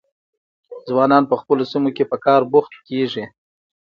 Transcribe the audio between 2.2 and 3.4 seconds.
کار بوخت کیږي.